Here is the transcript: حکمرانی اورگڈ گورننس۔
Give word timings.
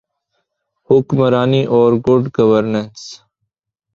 حکمرانی 0.89 1.61
اورگڈ 1.73 2.23
گورننس۔ 2.35 3.01